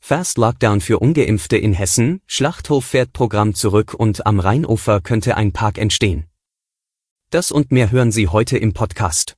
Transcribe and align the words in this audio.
Fast 0.00 0.38
Lockdown 0.38 0.80
für 0.80 0.98
Ungeimpfte 0.98 1.56
in 1.56 1.72
Hessen, 1.72 2.20
Schlachthof 2.26 2.84
fährt 2.84 3.12
Programm 3.12 3.54
zurück 3.54 3.94
und 3.94 4.26
am 4.26 4.40
Rheinufer 4.40 5.00
könnte 5.00 5.36
ein 5.36 5.52
Park 5.52 5.78
entstehen. 5.78 6.26
Das 7.30 7.52
und 7.52 7.70
mehr 7.70 7.92
hören 7.92 8.10
Sie 8.10 8.26
heute 8.26 8.58
im 8.58 8.72
Podcast. 8.72 9.36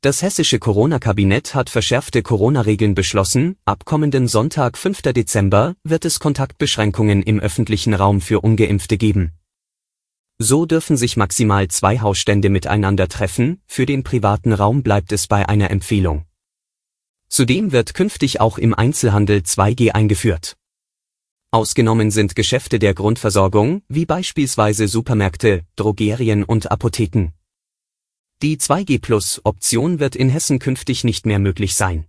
Das 0.00 0.22
hessische 0.22 0.58
Corona-Kabinett 0.58 1.54
hat 1.54 1.68
verschärfte 1.68 2.22
Corona-Regeln 2.22 2.94
beschlossen, 2.94 3.56
ab 3.66 3.84
kommenden 3.84 4.26
Sonntag 4.28 4.78
5. 4.78 5.02
Dezember 5.02 5.76
wird 5.84 6.04
es 6.04 6.18
Kontaktbeschränkungen 6.18 7.22
im 7.22 7.38
öffentlichen 7.38 7.92
Raum 7.92 8.20
für 8.20 8.40
ungeimpfte 8.40 8.96
geben. 8.96 9.32
So 10.38 10.64
dürfen 10.64 10.96
sich 10.96 11.16
maximal 11.16 11.68
zwei 11.68 12.00
Hausstände 12.00 12.48
miteinander 12.48 13.08
treffen, 13.08 13.60
für 13.66 13.86
den 13.86 14.02
privaten 14.02 14.52
Raum 14.52 14.82
bleibt 14.82 15.12
es 15.12 15.26
bei 15.26 15.48
einer 15.48 15.70
Empfehlung. 15.70 16.24
Zudem 17.32 17.72
wird 17.72 17.94
künftig 17.94 18.42
auch 18.42 18.58
im 18.58 18.74
Einzelhandel 18.74 19.38
2G 19.38 19.92
eingeführt. 19.92 20.54
Ausgenommen 21.50 22.10
sind 22.10 22.36
Geschäfte 22.36 22.78
der 22.78 22.92
Grundversorgung, 22.92 23.80
wie 23.88 24.04
beispielsweise 24.04 24.86
Supermärkte, 24.86 25.64
Drogerien 25.76 26.44
und 26.44 26.70
Apotheken. 26.70 27.32
Die 28.42 28.58
2G-Plus-Option 28.58 29.98
wird 29.98 30.14
in 30.14 30.28
Hessen 30.28 30.58
künftig 30.58 31.04
nicht 31.04 31.24
mehr 31.24 31.38
möglich 31.38 31.74
sein. 31.74 32.06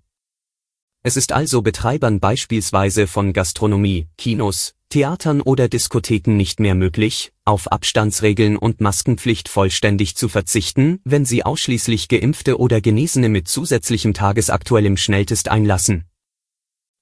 Es 1.04 1.16
ist 1.16 1.32
also 1.32 1.62
Betreibern 1.62 2.20
beispielsweise 2.20 3.08
von 3.08 3.32
Gastronomie, 3.32 4.10
Kinos, 4.18 4.76
Theatern 4.94 5.42
oder 5.42 5.70
Diskotheken 5.70 6.38
nicht 6.38 6.60
mehr 6.60 6.76
möglich, 6.76 7.34
auf 7.46 7.72
Abstandsregeln 7.72 8.58
und 8.58 8.80
Maskenpflicht 8.80 9.50
vollständig 9.50 10.16
zu 10.16 10.30
verzichten, 10.30 11.00
wenn 11.04 11.26
sie 11.26 11.44
ausschließlich 11.44 12.10
Geimpfte 12.10 12.60
oder 12.60 12.80
Genesene 12.80 13.28
mit 13.28 13.48
zusätzlichem 13.48 14.14
tagesaktuellem 14.14 14.96
Schnelltest 14.98 15.50
einlassen. 15.50 16.04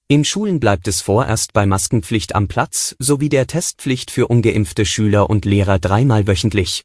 In 0.08 0.24
Schulen 0.24 0.58
bleibt 0.58 0.88
es 0.88 1.02
vorerst 1.02 1.52
bei 1.52 1.66
Maskenpflicht 1.66 2.34
am 2.34 2.48
Platz 2.48 2.96
sowie 2.98 3.28
der 3.28 3.46
Testpflicht 3.46 4.10
für 4.10 4.26
ungeimpfte 4.26 4.86
Schüler 4.86 5.28
und 5.28 5.44
Lehrer 5.44 5.78
dreimal 5.78 6.26
wöchentlich. 6.26 6.84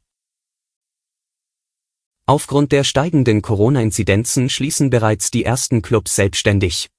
Aufgrund 2.25 2.73
der 2.73 2.83
steigenden 2.83 3.41
Corona-Inzidenzen 3.41 4.49
schließen 4.49 4.89
bereits 4.89 5.31
die 5.31 5.45
ersten 5.45 5.81
Clubs 5.81 6.17
selbstständig. 6.17 6.89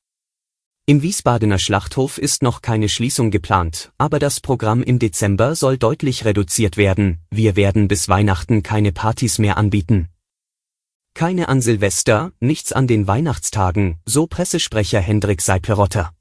Im 0.88 1.02
Wiesbadener 1.02 1.58
Schlachthof 1.58 2.16
ist 2.16 2.42
noch 2.42 2.62
keine 2.62 2.88
Schließung 2.88 3.30
geplant, 3.30 3.92
aber 3.98 4.18
das 4.18 4.40
Programm 4.40 4.82
im 4.82 4.98
Dezember 4.98 5.54
soll 5.54 5.76
deutlich 5.76 6.24
reduziert 6.24 6.78
werden, 6.78 7.18
wir 7.30 7.56
werden 7.56 7.88
bis 7.88 8.08
Weihnachten 8.08 8.62
keine 8.62 8.90
Partys 8.90 9.38
mehr 9.38 9.58
anbieten. 9.58 10.08
Keine 11.12 11.50
an 11.50 11.60
Silvester, 11.60 12.32
nichts 12.40 12.72
an 12.72 12.86
den 12.86 13.06
Weihnachtstagen, 13.06 13.98
so 14.06 14.26
Pressesprecher 14.26 15.00
Hendrik 15.00 15.42
Seiplerotter. 15.42 16.14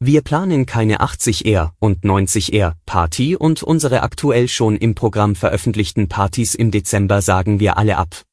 Wir 0.00 0.22
planen 0.22 0.66
keine 0.66 1.00
80er 1.00 1.70
und 1.78 2.02
90er 2.02 2.74
Party 2.86 3.36
und 3.36 3.62
unsere 3.62 4.02
aktuell 4.02 4.48
schon 4.48 4.78
im 4.78 4.96
Programm 4.96 5.36
veröffentlichten 5.36 6.08
Partys 6.08 6.56
im 6.56 6.72
Dezember 6.72 7.22
sagen 7.22 7.60
wir 7.60 7.78
alle 7.78 7.98
ab. 7.98 8.24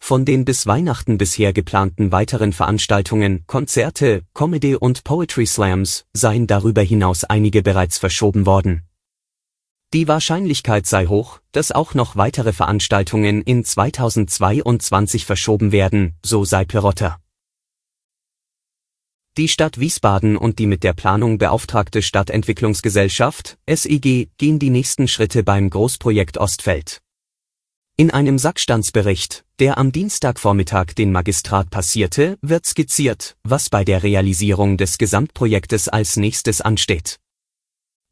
Von 0.00 0.24
den 0.24 0.44
bis 0.44 0.66
Weihnachten 0.66 1.18
bisher 1.18 1.52
geplanten 1.52 2.10
weiteren 2.10 2.52
Veranstaltungen, 2.52 3.44
Konzerte, 3.46 4.22
Comedy 4.34 4.74
und 4.74 5.04
Poetry 5.04 5.46
Slams 5.46 6.04
seien 6.12 6.48
darüber 6.48 6.82
hinaus 6.82 7.22
einige 7.22 7.62
bereits 7.62 7.98
verschoben 7.98 8.44
worden. 8.44 8.82
Die 9.92 10.08
Wahrscheinlichkeit 10.08 10.86
sei 10.86 11.06
hoch, 11.06 11.40
dass 11.52 11.70
auch 11.70 11.94
noch 11.94 12.16
weitere 12.16 12.52
Veranstaltungen 12.52 13.42
in 13.42 13.64
2022 13.64 15.26
verschoben 15.26 15.70
werden, 15.70 16.16
so 16.24 16.44
sei 16.44 16.64
Perotta. 16.64 17.20
Die 19.36 19.48
Stadt 19.48 19.78
Wiesbaden 19.78 20.36
und 20.36 20.58
die 20.58 20.66
mit 20.66 20.82
der 20.82 20.92
Planung 20.92 21.38
beauftragte 21.38 22.02
Stadtentwicklungsgesellschaft, 22.02 23.58
SEG, 23.68 24.28
gehen 24.38 24.58
die 24.58 24.70
nächsten 24.70 25.06
Schritte 25.06 25.44
beim 25.44 25.70
Großprojekt 25.70 26.36
Ostfeld. 26.38 27.00
In 28.00 28.10
einem 28.10 28.38
Sackstandsbericht, 28.38 29.44
der 29.58 29.76
am 29.76 29.92
Dienstagvormittag 29.92 30.94
den 30.96 31.12
Magistrat 31.12 31.68
passierte, 31.68 32.38
wird 32.40 32.64
skizziert, 32.64 33.36
was 33.42 33.68
bei 33.68 33.84
der 33.84 34.02
Realisierung 34.02 34.78
des 34.78 34.96
Gesamtprojektes 34.96 35.90
als 35.90 36.16
nächstes 36.16 36.62
ansteht. 36.62 37.20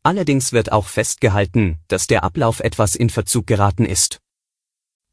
Allerdings 0.02 0.52
wird 0.52 0.72
auch 0.72 0.88
festgehalten, 0.88 1.78
dass 1.88 2.06
der 2.06 2.22
Ablauf 2.22 2.60
etwas 2.60 2.96
in 2.96 3.08
Verzug 3.08 3.46
geraten 3.46 3.86
ist. 3.86 4.18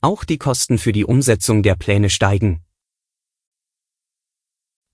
Auch 0.02 0.26
die 0.26 0.38
Kosten 0.38 0.78
für 0.78 0.92
die 0.92 1.06
Umsetzung 1.06 1.64
der 1.64 1.76
Pläne 1.76 2.10
steigen. 2.10 2.62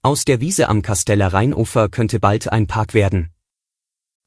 Aus 0.04 0.26
der 0.26 0.42
Wiese 0.42 0.70
am 0.70 0.84
Kasteller 0.84 1.34
Rheinufer 1.34 1.90
könnte 1.90 2.20
bald 2.20 2.52
ein 2.52 2.68
Park 2.68 2.94
werden. 2.94 3.34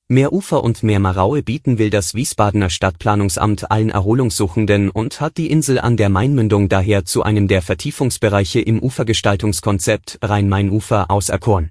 Mehr 0.09 0.35
Ufer 0.35 0.63
und 0.63 0.83
mehr 0.83 1.01
Maraue 1.01 1.43
bieten 1.43 1.79
will 1.79 1.89
das 1.89 2.13
Wiesbadener 2.13 2.69
Stadtplanungsamt 2.69 3.71
allen 3.71 3.89
Erholungssuchenden 3.89 4.91
und 4.91 5.23
hat 5.23 5.39
die 5.39 5.51
Insel 5.51 5.79
an 5.79 5.97
der 5.97 6.11
Mainmündung 6.11 6.69
daher 6.69 7.07
zu 7.07 7.23
einem 7.23 7.49
der 7.49 7.63
Vertiefungsbereiche 7.63 8.61
im 8.61 8.83
Ufergestaltungskonzept 8.83 10.19
Rhein-Main-Ufer 10.21 11.11
auserkoren. 11.11 11.71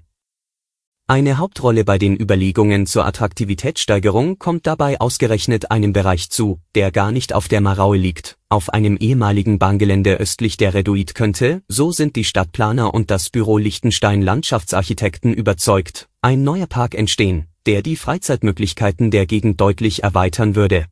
Eine 1.06 1.38
Hauptrolle 1.38 1.84
bei 1.84 1.96
den 1.96 2.20
Überlegungen 2.20 2.86
zur 2.86 3.06
Attraktivitätssteigerung 3.06 4.40
kommt 4.40 4.66
dabei 4.66 5.00
ausgerechnet 5.00 5.70
einem 5.70 5.92
Bereich 5.92 6.28
zu, 6.28 6.58
der 6.74 6.90
gar 6.90 7.12
nicht 7.12 7.34
auf 7.34 7.46
der 7.46 7.60
Maraue 7.60 7.98
liegt, 7.98 8.36
auf 8.48 8.70
einem 8.70 8.96
ehemaligen 8.96 9.60
Bahngelände 9.60 10.16
östlich 10.16 10.56
der 10.56 10.74
Reduit 10.74 11.14
könnte, 11.14 11.62
so 11.68 11.92
sind 11.92 12.16
die 12.16 12.24
Stadtplaner 12.24 12.94
und 12.94 13.12
das 13.12 13.30
Büro 13.30 13.58
Liechtenstein 13.58 14.22
Landschaftsarchitekten 14.22 15.32
überzeugt, 15.32 16.08
ein 16.20 16.42
neuer 16.42 16.66
Park 16.66 16.96
entstehen, 16.96 17.46
der 17.66 17.82
die 17.82 17.96
Freizeitmöglichkeiten 17.96 19.10
der 19.10 19.26
Gegend 19.26 19.60
deutlich 19.60 20.02
erweitern 20.02 20.54
würde. 20.54 20.86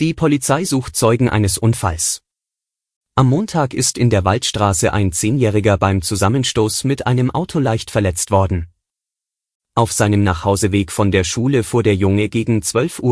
Die 0.00 0.14
Polizei 0.14 0.64
sucht 0.64 0.96
Zeugen 0.96 1.28
eines 1.28 1.58
Unfalls. 1.58 2.22
Am 3.14 3.28
Montag 3.30 3.72
ist 3.72 3.96
in 3.96 4.10
der 4.10 4.24
Waldstraße 4.24 4.92
ein 4.92 5.10
Zehnjähriger 5.10 5.78
beim 5.78 6.02
Zusammenstoß 6.02 6.84
mit 6.84 7.06
einem 7.06 7.30
Auto 7.30 7.58
leicht 7.58 7.90
verletzt 7.90 8.30
worden. 8.30 8.68
Auf 9.74 9.92
seinem 9.92 10.22
Nachhauseweg 10.22 10.92
von 10.92 11.10
der 11.10 11.24
Schule 11.24 11.62
fuhr 11.62 11.82
der 11.82 11.94
Junge 11.94 12.28
gegen 12.28 12.60
12.50 12.60 13.02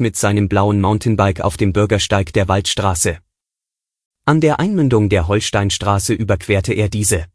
Uhr 0.00 0.02
mit 0.02 0.16
seinem 0.16 0.48
blauen 0.48 0.80
Mountainbike 0.80 1.40
auf 1.40 1.56
dem 1.56 1.72
Bürgersteig 1.72 2.32
der 2.32 2.48
Waldstraße. 2.48 3.18
An 4.24 4.40
der 4.40 4.60
Einmündung 4.60 5.08
der 5.08 5.26
Holsteinstraße 5.26 6.14
überquerte 6.14 6.72
er 6.72 6.88
diese. 6.88 7.26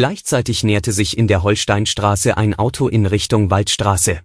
Gleichzeitig 0.00 0.64
näherte 0.64 0.92
sich 0.92 1.18
in 1.18 1.28
der 1.28 1.42
Holsteinstraße 1.42 2.34
ein 2.38 2.54
Auto 2.54 2.88
in 2.88 3.04
Richtung 3.04 3.50
Waldstraße. 3.50 4.22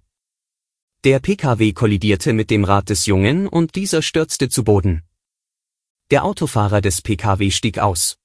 Der 1.03 1.19
Pkw 1.19 1.73
kollidierte 1.73 2.31
mit 2.31 2.49
dem 2.49 2.63
Rad 2.63 2.87
des 2.87 3.05
Jungen 3.07 3.45
und 3.45 3.75
dieser 3.75 4.01
stürzte 4.01 4.47
zu 4.47 4.63
Boden. 4.63 5.03
Der 6.11 6.23
Autofahrer 6.23 6.79
des 6.79 7.01
Pkw 7.01 7.51
stieg 7.51 7.77
aus. 7.79 8.15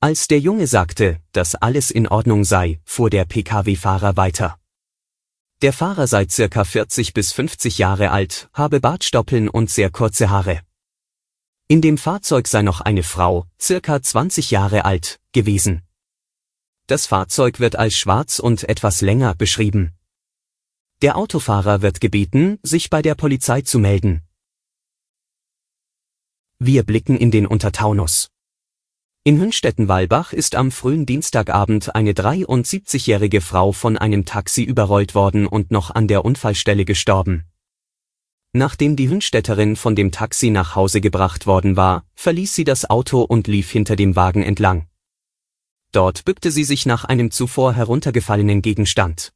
Als 0.00 0.26
der 0.26 0.40
Junge 0.40 0.66
sagte, 0.66 1.20
dass 1.32 1.54
alles 1.54 1.90
in 1.90 2.08
Ordnung 2.08 2.44
sei, 2.44 2.80
fuhr 2.86 3.10
der 3.10 3.26
Pkw-Fahrer 3.26 4.16
weiter. 4.16 4.58
Der 5.60 5.74
Fahrer 5.74 6.06
sei 6.06 6.26
circa 6.30 6.64
40 6.64 7.12
bis 7.12 7.32
50 7.32 7.76
Jahre 7.76 8.10
alt, 8.10 8.48
habe 8.54 8.80
Bartstoppeln 8.80 9.50
und 9.50 9.68
sehr 9.68 9.90
kurze 9.90 10.30
Haare. 10.30 10.62
In 11.68 11.82
dem 11.82 11.98
Fahrzeug 11.98 12.48
sei 12.48 12.62
noch 12.62 12.80
eine 12.80 13.02
Frau, 13.02 13.44
circa 13.60 14.00
20 14.00 14.50
Jahre 14.50 14.86
alt, 14.86 15.20
gewesen. 15.32 15.82
Das 16.86 17.06
Fahrzeug 17.06 17.60
wird 17.60 17.76
als 17.76 17.96
schwarz 17.96 18.38
und 18.38 18.68
etwas 18.68 19.00
länger 19.00 19.34
beschrieben. 19.34 19.94
Der 21.00 21.16
Autofahrer 21.16 21.80
wird 21.80 22.00
gebeten, 22.00 22.58
sich 22.62 22.90
bei 22.90 23.00
der 23.00 23.14
Polizei 23.14 23.62
zu 23.62 23.78
melden. 23.78 24.22
Wir 26.58 26.82
blicken 26.82 27.16
in 27.16 27.30
den 27.30 27.46
Untertaunus. 27.46 28.30
In 29.24 29.40
Hünstetten-Walbach 29.40 30.34
ist 30.34 30.54
am 30.54 30.70
frühen 30.70 31.06
Dienstagabend 31.06 31.94
eine 31.94 32.12
73-jährige 32.12 33.40
Frau 33.40 33.72
von 33.72 33.96
einem 33.96 34.26
Taxi 34.26 34.62
überrollt 34.62 35.14
worden 35.14 35.46
und 35.46 35.70
noch 35.70 35.90
an 35.90 36.06
der 36.06 36.22
Unfallstelle 36.22 36.84
gestorben. 36.84 37.44
Nachdem 38.52 38.94
die 38.94 39.08
Hünstädterin 39.08 39.76
von 39.76 39.96
dem 39.96 40.12
Taxi 40.12 40.50
nach 40.50 40.76
Hause 40.76 41.00
gebracht 41.00 41.46
worden 41.46 41.78
war, 41.78 42.04
verließ 42.14 42.54
sie 42.54 42.64
das 42.64 42.88
Auto 42.88 43.22
und 43.22 43.46
lief 43.46 43.70
hinter 43.70 43.96
dem 43.96 44.16
Wagen 44.16 44.42
entlang. 44.42 44.86
Dort 45.94 46.24
bückte 46.24 46.50
sie 46.50 46.64
sich 46.64 46.86
nach 46.86 47.04
einem 47.04 47.30
zuvor 47.30 47.72
heruntergefallenen 47.72 48.62
Gegenstand. 48.62 49.32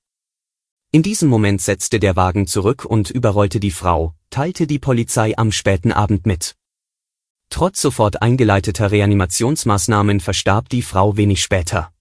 In 0.91 1.05
diesem 1.05 1.29
Moment 1.29 1.63
setzte 1.63 2.01
der 2.01 2.17
Wagen 2.17 2.49
zurück 2.49 2.85
und 2.85 3.11
überrollte 3.11 3.61
die 3.61 3.71
Frau, 3.71 4.15
teilte 4.31 4.67
die 4.67 4.81
Polizei 4.81 5.39
am 5.39 5.53
späten 5.53 5.93
Abend 5.93 6.27
mit. 6.27 6.57
Trotz 7.49 7.81
sofort 7.81 8.23
eingeleiteter 8.23 8.91
Reanimationsmaßnahmen 8.91 10.19
verstarb 10.19 10.69
die 10.69 10.83
Frau 10.83 11.17
wenig 11.17 11.43
später. 11.43 11.93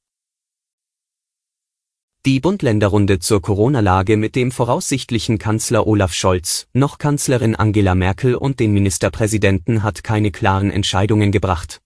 Die 2.25 2.39
Bund-Länder-Runde 2.39 3.19
zur 3.19 3.43
Corona-Lage 3.43 4.17
mit 4.17 4.35
dem 4.35 4.51
voraussichtlichen 4.51 5.37
Kanzler 5.37 5.85
Olaf 5.85 6.13
Scholz, 6.13 6.67
noch 6.73 6.97
Kanzlerin 6.97 7.55
Angela 7.55 7.93
Merkel 7.93 8.33
und 8.33 8.59
den 8.59 8.73
Ministerpräsidenten 8.73 9.83
hat 9.83 10.03
keine 10.03 10.31
klaren 10.31 10.71
Entscheidungen 10.71 11.31
gebracht. 11.31 11.79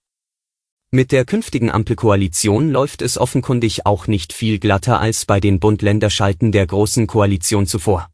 Mit 0.94 1.10
der 1.10 1.24
künftigen 1.24 1.70
Ampelkoalition 1.70 2.70
läuft 2.70 3.00
es 3.00 3.16
offenkundig 3.16 3.86
auch 3.86 4.08
nicht 4.08 4.34
viel 4.34 4.58
glatter 4.58 5.00
als 5.00 5.24
bei 5.24 5.40
den 5.40 5.58
Bund-Länder-Schalten 5.58 6.52
der 6.52 6.66
Großen 6.66 7.06
Koalition 7.06 7.66
zuvor. 7.66 8.10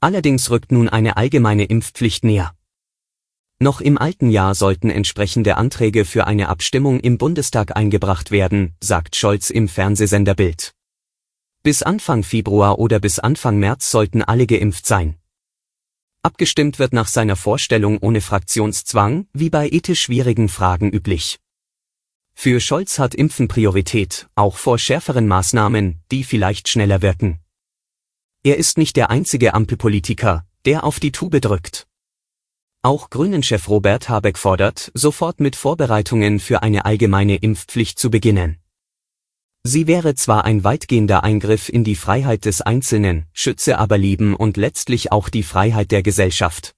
Allerdings 0.00 0.50
rückt 0.50 0.72
nun 0.72 0.88
eine 0.88 1.16
allgemeine 1.16 1.66
Impfpflicht 1.66 2.24
näher. 2.24 2.52
Noch 3.60 3.80
im 3.80 3.96
alten 3.96 4.28
Jahr 4.28 4.56
sollten 4.56 4.90
entsprechende 4.90 5.56
Anträge 5.56 6.04
für 6.04 6.26
eine 6.26 6.48
Abstimmung 6.48 6.98
im 6.98 7.16
Bundestag 7.16 7.76
eingebracht 7.76 8.32
werden, 8.32 8.74
sagt 8.82 9.14
Scholz 9.14 9.48
im 9.48 9.68
Fernsehsender 9.68 10.34
Bild. 10.34 10.74
Bis 11.62 11.84
Anfang 11.84 12.24
Februar 12.24 12.80
oder 12.80 12.98
bis 12.98 13.20
Anfang 13.20 13.56
März 13.56 13.88
sollten 13.88 14.24
alle 14.24 14.48
geimpft 14.48 14.84
sein. 14.84 15.14
Abgestimmt 16.22 16.80
wird 16.80 16.92
nach 16.92 17.06
seiner 17.06 17.36
Vorstellung 17.36 17.98
ohne 17.98 18.20
Fraktionszwang, 18.20 19.28
wie 19.32 19.48
bei 19.48 19.68
ethisch 19.68 20.02
schwierigen 20.02 20.48
Fragen 20.48 20.90
üblich. 20.90 21.38
Für 22.40 22.60
Scholz 22.60 23.00
hat 23.00 23.16
Impfen 23.16 23.48
Priorität, 23.48 24.28
auch 24.36 24.58
vor 24.58 24.78
schärferen 24.78 25.26
Maßnahmen, 25.26 26.00
die 26.12 26.22
vielleicht 26.22 26.68
schneller 26.68 27.02
wirken. 27.02 27.40
Er 28.44 28.58
ist 28.58 28.78
nicht 28.78 28.94
der 28.94 29.10
einzige 29.10 29.54
Ampelpolitiker, 29.54 30.46
der 30.64 30.84
auf 30.84 31.00
die 31.00 31.10
Tube 31.10 31.40
drückt. 31.40 31.88
Auch 32.80 33.10
Grünen-Chef 33.10 33.68
Robert 33.68 34.08
Habeck 34.08 34.38
fordert, 34.38 34.92
sofort 34.94 35.40
mit 35.40 35.56
Vorbereitungen 35.56 36.38
für 36.38 36.62
eine 36.62 36.84
allgemeine 36.84 37.34
Impfpflicht 37.34 37.98
zu 37.98 38.08
beginnen. 38.08 38.58
Sie 39.64 39.88
wäre 39.88 40.14
zwar 40.14 40.44
ein 40.44 40.62
weitgehender 40.62 41.24
Eingriff 41.24 41.68
in 41.68 41.82
die 41.82 41.96
Freiheit 41.96 42.44
des 42.44 42.60
Einzelnen, 42.60 43.26
schütze 43.32 43.78
aber 43.78 43.98
Leben 43.98 44.36
und 44.36 44.56
letztlich 44.56 45.10
auch 45.10 45.28
die 45.28 45.42
Freiheit 45.42 45.90
der 45.90 46.04
Gesellschaft. 46.04 46.77